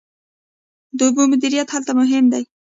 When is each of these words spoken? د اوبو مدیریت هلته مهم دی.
د 0.97 0.99
اوبو 1.07 1.23
مدیریت 1.31 1.67
هلته 1.71 1.91
مهم 1.99 2.25
دی. 2.31 2.43